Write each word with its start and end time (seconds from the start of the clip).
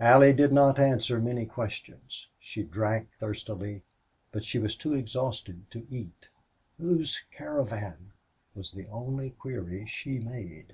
Allie 0.00 0.32
did 0.32 0.52
not 0.52 0.80
answer 0.80 1.20
many 1.20 1.46
questions. 1.46 2.28
She 2.40 2.64
drank 2.64 3.08
thirstily, 3.20 3.82
but 4.32 4.42
she 4.44 4.58
was 4.58 4.74
too 4.74 4.94
exhausted 4.94 5.70
to 5.70 5.86
eat. 5.88 6.26
"Whose 6.76 7.22
caravan?" 7.30 8.10
was 8.56 8.72
the 8.72 8.88
only 8.88 9.30
query 9.30 9.86
she 9.86 10.18
made. 10.18 10.72